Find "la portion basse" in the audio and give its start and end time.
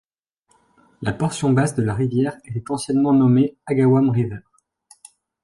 1.03-1.75